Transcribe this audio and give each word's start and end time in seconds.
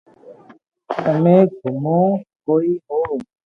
تمي 1.03 1.37
گمو 1.59 2.01
ڪوي 2.45 2.73
ھو 2.85 2.99